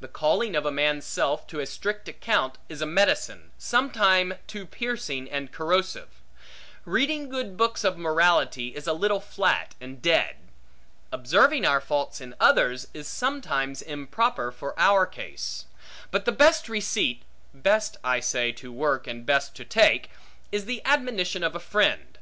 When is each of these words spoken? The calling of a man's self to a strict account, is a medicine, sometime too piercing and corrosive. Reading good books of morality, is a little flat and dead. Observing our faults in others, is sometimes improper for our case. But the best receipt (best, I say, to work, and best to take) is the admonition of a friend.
The 0.00 0.08
calling 0.08 0.56
of 0.56 0.64
a 0.64 0.70
man's 0.70 1.04
self 1.04 1.46
to 1.48 1.60
a 1.60 1.66
strict 1.66 2.08
account, 2.08 2.56
is 2.70 2.80
a 2.80 2.86
medicine, 2.86 3.52
sometime 3.58 4.36
too 4.46 4.64
piercing 4.64 5.30
and 5.30 5.52
corrosive. 5.52 6.22
Reading 6.86 7.28
good 7.28 7.58
books 7.58 7.84
of 7.84 7.98
morality, 7.98 8.68
is 8.74 8.86
a 8.86 8.94
little 8.94 9.20
flat 9.20 9.74
and 9.78 10.00
dead. 10.00 10.36
Observing 11.12 11.66
our 11.66 11.82
faults 11.82 12.18
in 12.18 12.34
others, 12.40 12.88
is 12.94 13.06
sometimes 13.06 13.82
improper 13.82 14.50
for 14.50 14.72
our 14.80 15.04
case. 15.04 15.66
But 16.10 16.24
the 16.24 16.32
best 16.32 16.70
receipt 16.70 17.24
(best, 17.52 17.98
I 18.02 18.20
say, 18.20 18.52
to 18.52 18.72
work, 18.72 19.06
and 19.06 19.26
best 19.26 19.54
to 19.56 19.66
take) 19.66 20.08
is 20.50 20.64
the 20.64 20.80
admonition 20.86 21.44
of 21.44 21.54
a 21.54 21.60
friend. 21.60 22.16